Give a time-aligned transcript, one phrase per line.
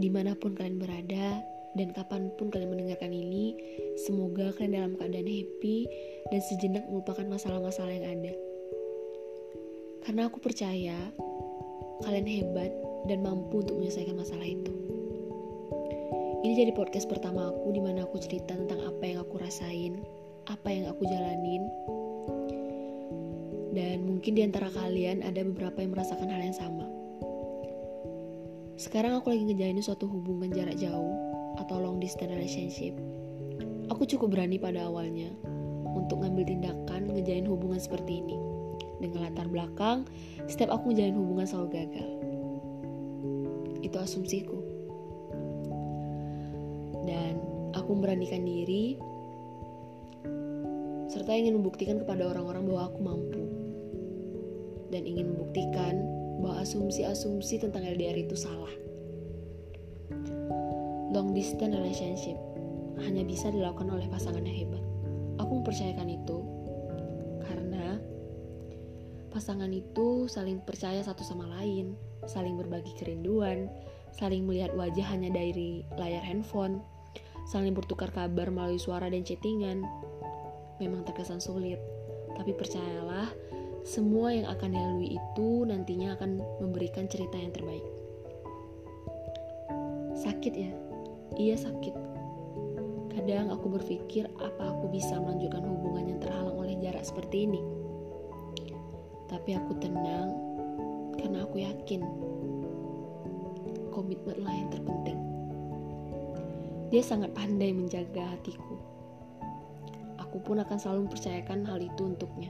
[0.00, 1.40] di mana pun kalian berada
[1.74, 3.54] dan kapan pun kalian mendengarkan ini,
[4.06, 5.88] semoga kalian dalam keadaan happy
[6.30, 8.32] dan sejenak melupakan masalah-masalah yang ada.
[10.06, 10.96] Karena aku percaya
[12.06, 12.70] kalian hebat
[13.10, 14.72] dan mampu untuk menyelesaikan masalah itu.
[16.44, 20.04] Ini jadi podcast pertama aku di mana aku cerita tentang apa yang aku rasain,
[20.46, 21.64] apa yang aku jalanin.
[23.74, 27.03] Dan mungkin di antara kalian ada beberapa yang merasakan hal yang sama.
[28.74, 31.14] Sekarang aku lagi ngejalanin suatu hubungan jarak jauh
[31.62, 32.98] atau long distance relationship.
[33.86, 35.30] Aku cukup berani pada awalnya
[35.94, 38.34] untuk ngambil tindakan ngejalin hubungan seperti ini.
[38.98, 40.02] Dengan latar belakang,
[40.50, 42.10] setiap aku ngejalin hubungan selalu gagal.
[43.86, 44.58] Itu asumsiku.
[47.06, 47.38] Dan
[47.78, 48.98] aku memberanikan diri
[51.14, 53.42] serta ingin membuktikan kepada orang-orang bahwa aku mampu.
[54.90, 58.72] Dan ingin membuktikan bahwa asumsi-asumsi tentang LDR itu salah.
[61.14, 62.38] Long distance relationship
[63.02, 64.82] hanya bisa dilakukan oleh pasangan yang hebat.
[65.38, 66.38] Aku mempercayakan itu
[67.46, 67.98] karena
[69.30, 71.94] pasangan itu saling percaya satu sama lain,
[72.26, 73.70] saling berbagi kerinduan,
[74.14, 76.82] saling melihat wajah hanya dari layar handphone,
[77.50, 79.82] saling bertukar kabar melalui suara dan chattingan.
[80.82, 81.78] Memang terkesan sulit,
[82.34, 83.30] tapi percayalah,
[83.84, 87.84] semua yang akan dilalui itu nantinya akan memberikan cerita yang terbaik.
[90.16, 90.72] Sakit ya?
[91.36, 91.92] Iya sakit.
[93.12, 97.60] Kadang aku berpikir apa aku bisa melanjutkan hubungan yang terhalang oleh jarak seperti ini.
[99.28, 100.32] Tapi aku tenang
[101.20, 102.00] karena aku yakin
[103.92, 105.20] komitmenlah yang terpenting.
[106.88, 108.80] Dia sangat pandai menjaga hatiku.
[110.24, 112.48] Aku pun akan selalu mempercayakan hal itu untuknya.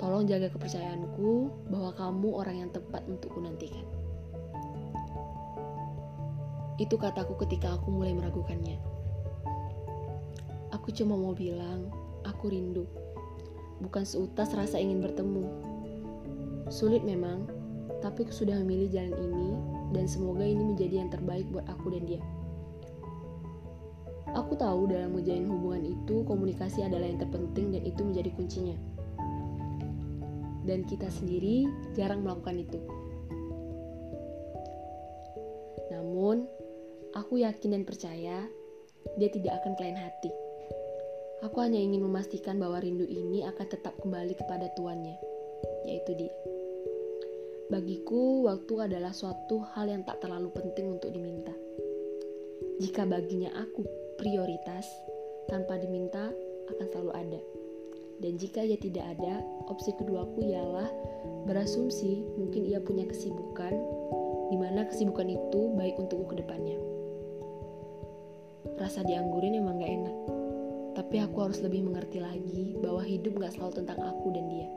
[0.00, 3.84] Tolong jaga kepercayaanku bahwa kamu orang yang tepat untukku nantikan.
[6.80, 8.80] Itu kataku ketika aku mulai meragukannya.
[10.72, 11.92] Aku cuma mau bilang,
[12.24, 12.88] aku rindu.
[13.84, 15.44] Bukan seutas rasa ingin bertemu.
[16.72, 17.44] Sulit memang,
[18.00, 19.50] tapi aku sudah memilih jalan ini
[19.92, 22.24] dan semoga ini menjadi yang terbaik buat aku dan dia.
[24.32, 28.80] Aku tahu dalam menjalin hubungan itu komunikasi adalah yang terpenting dan itu menjadi kuncinya
[30.64, 31.64] dan kita sendiri
[31.96, 32.80] jarang melakukan itu.
[35.90, 36.44] Namun,
[37.16, 38.44] aku yakin dan percaya
[39.16, 40.30] dia tidak akan kelain hati.
[41.40, 45.16] Aku hanya ingin memastikan bahwa rindu ini akan tetap kembali kepada tuannya,
[45.88, 46.34] yaitu dia.
[47.72, 51.54] Bagiku, waktu adalah suatu hal yang tak terlalu penting untuk diminta.
[52.82, 53.86] Jika baginya aku
[54.20, 54.84] prioritas,
[55.48, 56.28] tanpa diminta
[56.68, 57.40] akan selalu ada.
[58.20, 59.40] Dan jika ia tidak ada,
[59.72, 60.88] opsi keduaku ialah
[61.48, 63.72] berasumsi mungkin ia punya kesibukan,
[64.52, 66.76] di mana kesibukan itu baik untukku ke depannya.
[68.76, 70.16] Rasa dianggurin emang gak enak,
[71.00, 74.68] tapi aku harus lebih mengerti lagi bahwa hidup gak selalu tentang aku dan dia.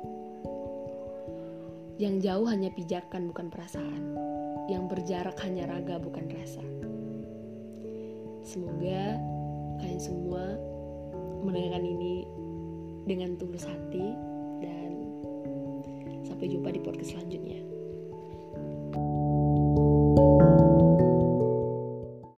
[1.99, 4.03] Yang jauh hanya pijakan bukan perasaan,
[4.71, 6.63] yang berjarak hanya raga bukan rasa.
[8.43, 9.19] Semoga
[9.83, 10.55] kalian semua
[11.43, 12.23] mendengarkan ini
[13.03, 14.15] dengan tulus hati
[14.63, 14.91] dan
[16.23, 17.72] sampai jumpa di podcast selanjutnya.